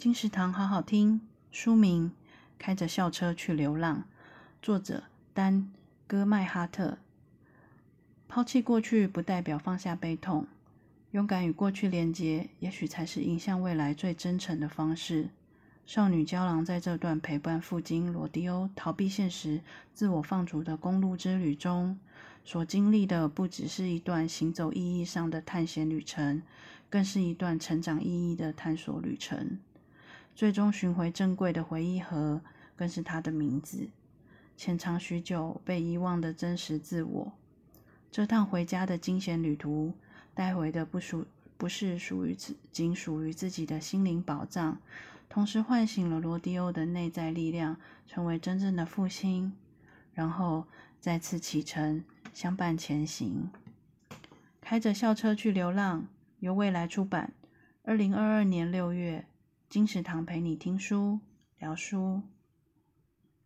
[0.00, 1.20] 金石堂好好听。
[1.52, 2.10] 书名：
[2.58, 4.04] 开着校车去流浪。
[4.62, 5.02] 作者：
[5.34, 5.54] 丹·
[6.06, 6.96] 戈麦哈特。
[8.26, 10.46] 抛弃过去不代表放下悲痛，
[11.10, 15.28] 勇敢与过去连结，也许才是迎向未来最真诚的方式。
[15.84, 19.60] 少女娇郎在这段陪伴父亲罗迪欧逃避现实、
[19.92, 21.98] 自我放逐的公路之旅中，
[22.42, 26.40] 所经历的不只是一段行走意义上的探险旅程，
[26.88, 29.58] 更是一段成长意义的探索旅程。
[30.34, 32.40] 最终寻回珍贵的回忆盒，
[32.76, 33.88] 更是他的名字。
[34.56, 37.32] 潜藏许久被遗忘的真实自我。
[38.10, 39.94] 这趟回家的惊险旅途，
[40.34, 41.26] 带回的不属
[41.56, 44.78] 不是属于自仅属于自己的心灵宝藏，
[45.28, 47.76] 同时唤醒了罗迪欧的内在力量，
[48.06, 49.52] 成为真正的父亲。
[50.12, 50.66] 然后
[51.00, 52.04] 再次启程，
[52.34, 53.50] 相伴前行。
[54.60, 56.06] 开着校车去流浪，
[56.40, 57.32] 由未来出版，
[57.84, 59.24] 二零二二年六月。
[59.70, 61.20] 金石堂陪你听书，
[61.60, 62.22] 聊书。